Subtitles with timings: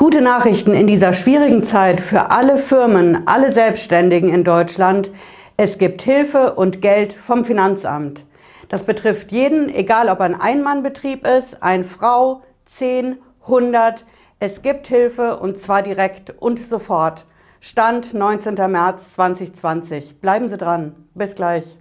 [0.00, 5.10] Gute Nachrichten in dieser schwierigen Zeit für alle Firmen, alle Selbstständigen in Deutschland.
[5.56, 8.24] Es gibt Hilfe und Geld vom Finanzamt.
[8.68, 14.04] Das betrifft jeden, egal ob ein Einmannbetrieb ist, eine Frau, 10, 100.
[14.38, 17.26] Es gibt Hilfe und zwar direkt und sofort.
[17.58, 18.54] Stand 19.
[18.70, 20.20] März 2020.
[20.20, 20.94] Bleiben Sie dran.
[21.14, 21.76] Bis gleich.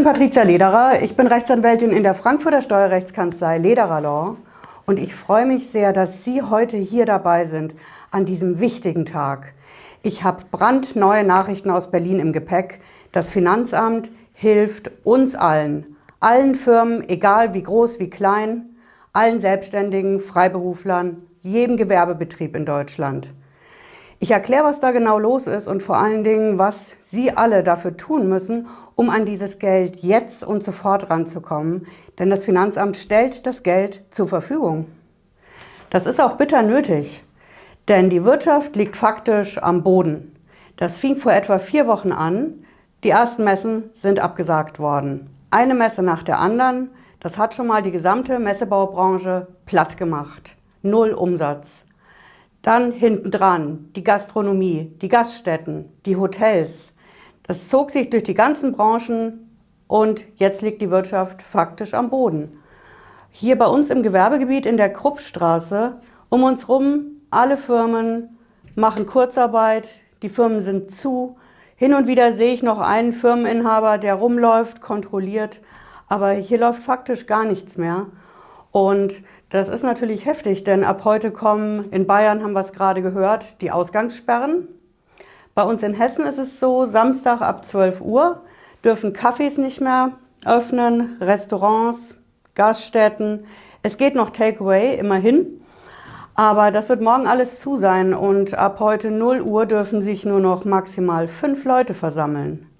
[0.00, 1.02] Bin Patricia Lederer.
[1.02, 4.36] Ich bin Rechtsanwältin in der Frankfurter Steuerrechtskanzlei Lederer Law.
[4.86, 7.74] Und ich freue mich sehr, dass Sie heute hier dabei sind
[8.10, 9.52] an diesem wichtigen Tag.
[10.02, 12.80] Ich habe brandneue Nachrichten aus Berlin im Gepäck.
[13.12, 18.70] Das Finanzamt hilft uns allen, allen Firmen, egal wie groß, wie klein,
[19.12, 23.34] allen Selbstständigen, Freiberuflern, jedem Gewerbebetrieb in Deutschland.
[24.22, 27.96] Ich erkläre, was da genau los ist und vor allen Dingen, was Sie alle dafür
[27.96, 31.86] tun müssen, um an dieses Geld jetzt und sofort ranzukommen.
[32.18, 34.84] Denn das Finanzamt stellt das Geld zur Verfügung.
[35.88, 37.24] Das ist auch bitter nötig,
[37.88, 40.36] denn die Wirtschaft liegt faktisch am Boden.
[40.76, 42.66] Das fing vor etwa vier Wochen an.
[43.04, 45.30] Die ersten Messen sind abgesagt worden.
[45.50, 46.90] Eine Messe nach der anderen.
[47.20, 50.56] Das hat schon mal die gesamte Messebaubranche platt gemacht.
[50.82, 51.86] Null Umsatz.
[52.62, 56.92] Dann hinten dran die Gastronomie, die Gaststätten, die Hotels.
[57.42, 59.50] Das zog sich durch die ganzen Branchen
[59.86, 62.60] und jetzt liegt die Wirtschaft faktisch am Boden.
[63.30, 68.38] Hier bei uns im Gewerbegebiet in der Kruppstraße, um uns rum, alle Firmen
[68.74, 71.36] machen Kurzarbeit, die Firmen sind zu.
[71.76, 75.62] Hin und wieder sehe ich noch einen Firmeninhaber, der rumläuft, kontrolliert,
[76.08, 78.06] aber hier läuft faktisch gar nichts mehr.
[78.72, 83.02] Und das ist natürlich heftig, denn ab heute kommen, in Bayern haben wir es gerade
[83.02, 84.68] gehört, die Ausgangssperren.
[85.56, 88.42] Bei uns in Hessen ist es so, Samstag ab 12 Uhr
[88.84, 90.12] dürfen Cafés nicht mehr
[90.46, 92.14] öffnen, Restaurants,
[92.54, 93.44] Gaststätten.
[93.82, 95.60] Es geht noch Takeaway, immerhin.
[96.34, 100.40] Aber das wird morgen alles zu sein und ab heute 0 Uhr dürfen sich nur
[100.40, 102.70] noch maximal fünf Leute versammeln.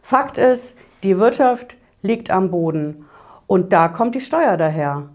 [0.00, 3.04] Fakt ist, die Wirtschaft liegt am Boden
[3.46, 5.10] und da kommt die Steuer daher.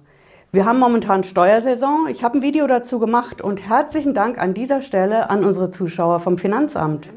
[0.56, 2.08] Wir haben momentan Steuersaison.
[2.08, 6.22] Ich habe ein Video dazu gemacht und herzlichen Dank an dieser Stelle an unsere Zuschauer
[6.22, 7.10] vom Finanzamt.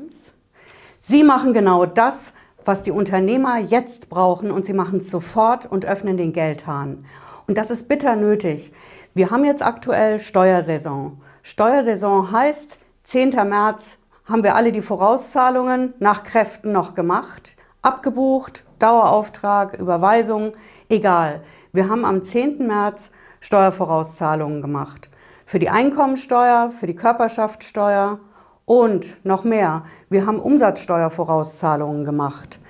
[1.01, 2.33] Sie machen genau das,
[2.65, 7.05] was die Unternehmer jetzt brauchen und sie machen es sofort und öffnen den Geldhahn.
[7.47, 8.73] Und das ist bitter nötig.
[9.15, 11.23] Wir haben jetzt aktuell Steuersaison.
[11.43, 13.31] Steuersaison heißt, 10.
[13.49, 20.55] März haben wir alle die Vorauszahlungen nach Kräften noch gemacht, abgebucht, Dauerauftrag, Überweisung,
[20.89, 21.43] egal.
[21.73, 22.67] Wir haben am 10.
[22.67, 25.11] März Steuervorauszahlungen gemacht.
[25.47, 28.21] Für die Einkommensteuer, für die Körperschaftssteuer
[28.65, 29.85] und noch mehr.
[30.11, 32.61] Wir haben Umsatzsteuervorauszahlungen gemacht.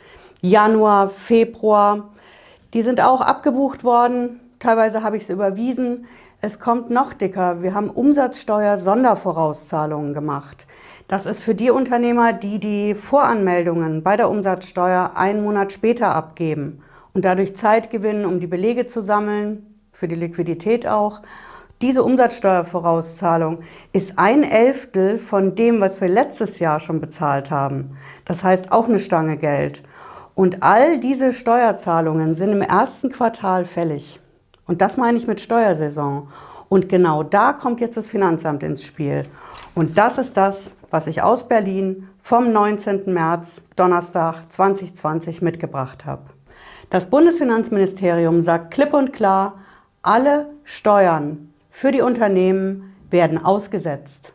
[0.41, 2.11] Januar, Februar,
[2.73, 4.39] die sind auch abgebucht worden.
[4.61, 6.07] Teilweise habe ich es überwiesen.
[6.41, 7.63] Es kommt noch dicker.
[7.63, 10.69] Wir haben Umsatzsteuer-Sondervorauszahlungen gemacht.
[11.09, 16.81] Das ist für die Unternehmer, die die Voranmeldungen bei der Umsatzsteuer einen Monat später abgeben
[17.15, 19.68] und dadurch Zeit gewinnen, um die Belege zu sammeln,
[19.99, 21.23] für die Liquidität auch.
[21.83, 23.59] Diese Umsatzsteuervorauszahlung
[23.93, 27.97] ist ein Elftel von dem, was wir letztes Jahr schon bezahlt haben.
[28.25, 29.83] Das heißt auch eine Stange Geld.
[30.35, 34.21] Und all diese Steuerzahlungen sind im ersten Quartal fällig.
[34.67, 36.29] Und das meine ich mit Steuersaison.
[36.69, 39.25] Und genau da kommt jetzt das Finanzamt ins Spiel.
[39.75, 43.13] Und das ist das, was ich aus Berlin vom 19.
[43.13, 46.23] März, Donnerstag 2020 mitgebracht habe.
[46.91, 49.55] Das Bundesfinanzministerium sagt klipp und klar,
[50.03, 54.33] alle Steuern für die Unternehmen werden ausgesetzt.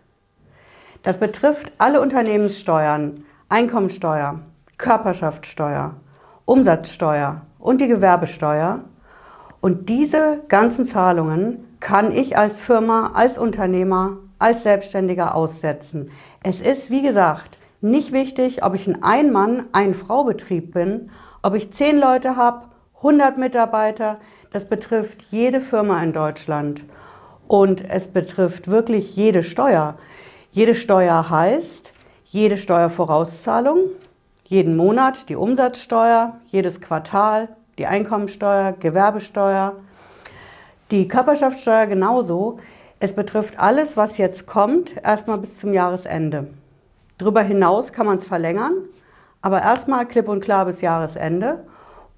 [1.03, 4.39] Das betrifft alle Unternehmenssteuern, Einkommensteuer,
[4.77, 5.95] Körperschaftssteuer,
[6.45, 8.83] Umsatzsteuer und die Gewerbesteuer.
[9.61, 16.11] Und diese ganzen Zahlungen kann ich als Firma, als Unternehmer, als Selbstständiger aussetzen.
[16.41, 21.09] Es ist, wie gesagt, nicht wichtig, ob ich ein Ein-Mann-, Ein-Frau-Betrieb bin,
[21.41, 22.67] ob ich zehn Leute habe,
[22.97, 24.19] 100 Mitarbeiter.
[24.53, 26.85] Das betrifft jede Firma in Deutschland
[27.47, 29.97] und es betrifft wirklich jede Steuer.
[30.51, 31.91] Jede Steuer heißt,
[32.25, 33.79] jede Steuervorauszahlung,
[34.45, 39.75] jeden Monat die Umsatzsteuer, jedes Quartal die Einkommensteuer, Gewerbesteuer,
[40.91, 42.59] die Körperschaftssteuer genauso.
[42.99, 46.47] Es betrifft alles, was jetzt kommt, erstmal bis zum Jahresende.
[47.17, 48.73] Darüber hinaus kann man es verlängern,
[49.41, 51.65] aber erstmal klipp und klar bis Jahresende.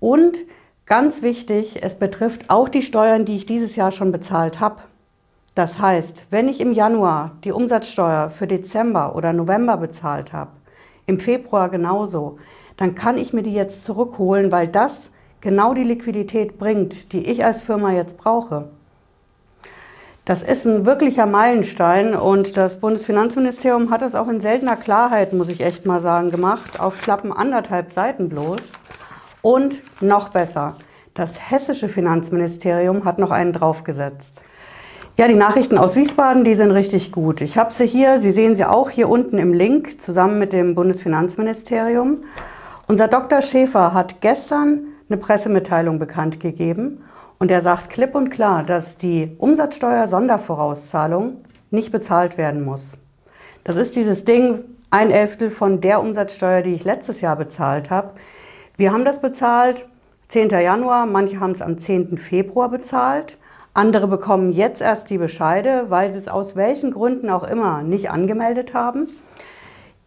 [0.02, 0.38] Und
[0.86, 4.84] Ganz wichtig, es betrifft auch die Steuern, die ich dieses Jahr schon bezahlt habe.
[5.56, 10.52] Das heißt, wenn ich im Januar die Umsatzsteuer für Dezember oder November bezahlt habe,
[11.08, 12.38] im Februar genauso,
[12.78, 15.10] dann kann ich mir die jetzt zurückholen, weil das
[15.42, 18.70] genau die Liquidität bringt, die ich als Firma jetzt brauche.
[20.24, 25.50] Das ist ein wirklicher Meilenstein und das Bundesfinanzministerium hat das auch in seltener Klarheit, muss
[25.50, 28.62] ich echt mal sagen, gemacht, auf schlappen anderthalb Seiten bloß.
[29.46, 30.76] Und noch besser,
[31.14, 34.42] das hessische Finanzministerium hat noch einen draufgesetzt.
[35.18, 37.42] Ja, die Nachrichten aus Wiesbaden, die sind richtig gut.
[37.42, 40.74] Ich habe sie hier, Sie sehen sie auch hier unten im Link, zusammen mit dem
[40.74, 42.24] Bundesfinanzministerium.
[42.88, 43.44] Unser Dr.
[43.44, 47.04] Schäfer hat gestern eine Pressemitteilung bekannt gegeben
[47.38, 51.36] und er sagt klipp und klar, dass die Umsatzsteuer-Sondervorauszahlung
[51.70, 52.98] nicht bezahlt werden muss.
[53.64, 58.14] Das ist dieses Ding, ein Elftel von der Umsatzsteuer, die ich letztes Jahr bezahlt habe.
[58.78, 59.88] Wir haben das bezahlt
[60.28, 60.50] 10.
[60.50, 62.18] Januar, manche haben es am 10.
[62.18, 63.38] Februar bezahlt.
[63.74, 68.10] Andere bekommen jetzt erst die Bescheide, weil sie es aus welchen Gründen auch immer nicht
[68.12, 69.08] angemeldet haben.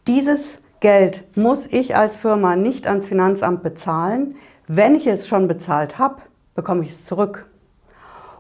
[0.06, 4.36] Dieses Geld muss ich als Firma nicht ans Finanzamt bezahlen.
[4.66, 6.16] Wenn ich es schon bezahlt habe,
[6.54, 7.46] bekomme ich es zurück.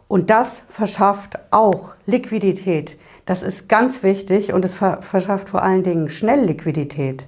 [0.08, 2.98] Und das verschafft auch Liquidität.
[3.24, 7.26] Das ist ganz wichtig und es verschafft vor allen Dingen schnell Liquidität.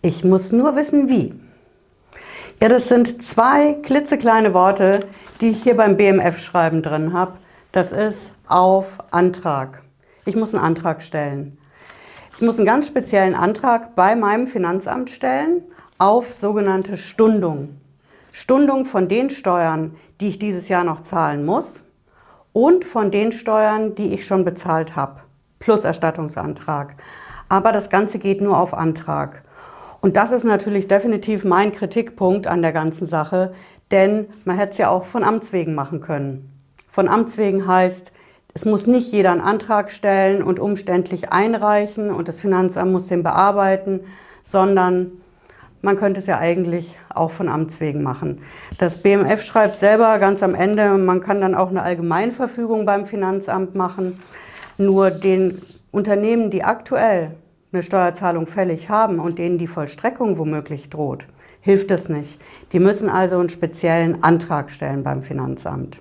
[0.00, 1.34] Ich muss nur wissen, wie.
[2.62, 5.06] Ja, das sind zwei klitzekleine Worte,
[5.40, 7.38] die ich hier beim BMF-Schreiben drin habe.
[7.72, 9.82] Das ist auf Antrag.
[10.26, 11.56] Ich muss einen Antrag stellen.
[12.34, 15.62] Ich muss einen ganz speziellen Antrag bei meinem Finanzamt stellen
[15.96, 17.80] auf sogenannte Stundung.
[18.30, 21.82] Stundung von den Steuern, die ich dieses Jahr noch zahlen muss
[22.52, 25.22] und von den Steuern, die ich schon bezahlt habe,
[25.60, 26.96] plus Erstattungsantrag.
[27.48, 29.44] Aber das Ganze geht nur auf Antrag.
[30.00, 33.52] Und das ist natürlich definitiv mein Kritikpunkt an der ganzen Sache,
[33.90, 36.48] denn man hätte es ja auch von Amts wegen machen können.
[36.88, 38.12] Von Amts wegen heißt,
[38.52, 43.22] es muss nicht jeder einen Antrag stellen und umständlich einreichen und das Finanzamt muss den
[43.22, 44.00] bearbeiten,
[44.42, 45.12] sondern
[45.82, 48.42] man könnte es ja eigentlich auch von Amts wegen machen.
[48.78, 53.74] Das BMF schreibt selber ganz am Ende, man kann dann auch eine Allgemeinverfügung beim Finanzamt
[53.74, 54.20] machen.
[54.78, 57.32] Nur den Unternehmen, die aktuell
[57.72, 61.26] eine Steuerzahlung fällig haben und denen die Vollstreckung womöglich droht,
[61.60, 62.40] hilft es nicht.
[62.72, 66.00] Die müssen also einen speziellen Antrag stellen beim Finanzamt.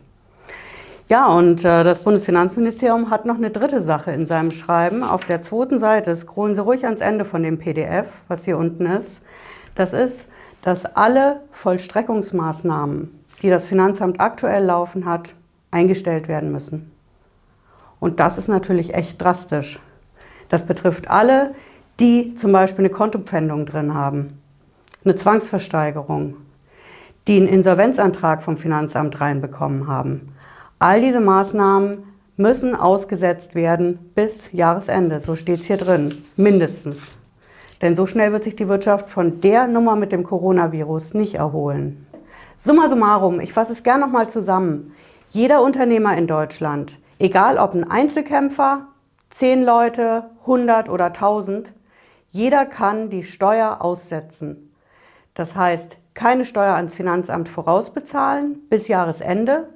[1.10, 5.04] Ja, und äh, das Bundesfinanzministerium hat noch eine dritte Sache in seinem Schreiben.
[5.04, 8.86] Auf der zweiten Seite, scrollen Sie ruhig ans Ende von dem PDF, was hier unten
[8.86, 9.24] ist.
[9.74, 10.28] Das ist,
[10.62, 13.10] dass alle Vollstreckungsmaßnahmen,
[13.42, 15.34] die das Finanzamt aktuell laufen hat,
[15.72, 16.92] eingestellt werden müssen.
[18.00, 19.80] Und das ist natürlich echt drastisch.
[20.50, 21.54] Das betrifft alle,
[22.00, 24.40] die zum Beispiel eine Kontopfändung drin haben,
[25.04, 26.36] eine Zwangsversteigerung,
[27.28, 30.34] die einen Insolvenzantrag vom Finanzamt reinbekommen haben.
[30.80, 32.04] All diese Maßnahmen
[32.38, 35.20] müssen ausgesetzt werden bis Jahresende.
[35.20, 37.12] So steht es hier drin, mindestens.
[37.82, 42.08] Denn so schnell wird sich die Wirtschaft von der Nummer mit dem Coronavirus nicht erholen.
[42.58, 44.94] Summa summarum, ich fasse es gerne nochmal zusammen.
[45.30, 48.88] Jeder Unternehmer in Deutschland, egal ob ein Einzelkämpfer,
[49.30, 51.74] 10 Leute, 100 oder 1000,
[52.32, 54.74] jeder kann die Steuer aussetzen.
[55.36, 59.70] Das heißt, keine Steuer ans Finanzamt vorausbezahlen bis Jahresende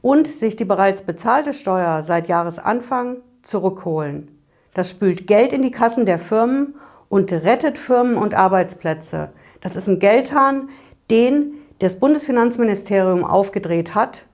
[0.00, 4.38] und sich die bereits bezahlte Steuer seit Jahresanfang zurückholen.
[4.72, 6.76] Das spült Geld in die Kassen der Firmen
[7.08, 9.32] und rettet Firmen und Arbeitsplätze.
[9.60, 10.70] Das ist ein Geldhahn,
[11.10, 14.26] den das Bundesfinanzministerium aufgedreht hat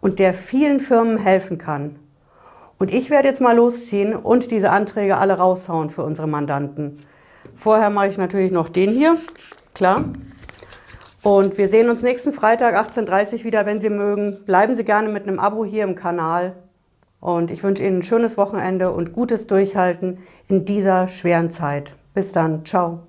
[0.00, 1.98] und der vielen Firmen helfen kann.
[2.82, 7.04] Und ich werde jetzt mal losziehen und diese Anträge alle raushauen für unsere Mandanten.
[7.54, 9.16] Vorher mache ich natürlich noch den hier,
[9.72, 10.06] klar.
[11.22, 14.44] Und wir sehen uns nächsten Freitag 18.30 Uhr wieder, wenn Sie mögen.
[14.46, 16.56] Bleiben Sie gerne mit einem Abo hier im Kanal.
[17.20, 21.92] Und ich wünsche Ihnen ein schönes Wochenende und gutes Durchhalten in dieser schweren Zeit.
[22.14, 23.06] Bis dann, ciao.